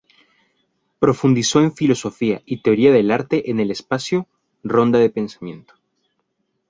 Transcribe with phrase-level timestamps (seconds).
[0.97, 4.27] Profundizó en filosofía y teoría del arte en el espacio
[4.63, 5.75] 'Ronda de Pensamiento'.